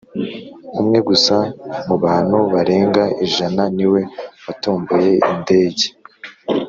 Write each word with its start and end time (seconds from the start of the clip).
umwe 0.79 0.99
gusa 1.09 1.35
mubantu 1.87 2.37
barenga 2.53 3.03
ijana 3.25 3.63
niwe 3.75 4.01
watomboye 4.45 5.11
indege 5.31 5.85